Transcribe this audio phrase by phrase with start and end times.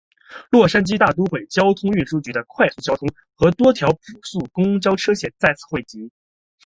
[0.49, 6.11] 洛杉矶大都会交通运输局的快速公交和多条普速公交车线路在此汇集。